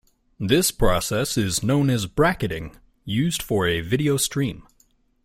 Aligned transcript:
This 0.39 0.71
process 0.71 1.37
is 1.37 1.61
known 1.61 1.91
as 1.91 2.07
bracketing 2.07 2.75
used 3.05 3.43
for 3.43 3.67
a 3.67 3.81
video 3.81 4.17
stream. 4.17 4.63